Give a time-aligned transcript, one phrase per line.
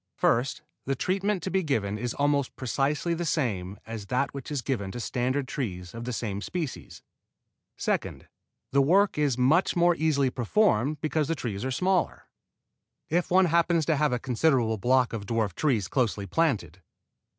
[0.15, 4.63] First, the treatment to be given is almost precisely the same as that which is
[4.63, 7.03] given to standard trees of the same species;
[7.77, 8.27] second,
[8.71, 12.23] the work is much more easily performed because the trees are smaller.
[13.09, 16.81] If one happens to have a considerable block of dwarf trees closely planted.